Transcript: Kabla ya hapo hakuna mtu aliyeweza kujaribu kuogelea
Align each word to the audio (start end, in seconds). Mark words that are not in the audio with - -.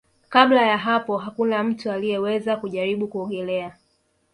Kabla 0.29 0.65
ya 0.67 0.77
hapo 0.77 1.17
hakuna 1.17 1.63
mtu 1.63 1.91
aliyeweza 1.91 2.57
kujaribu 2.57 3.07
kuogelea 3.07 3.77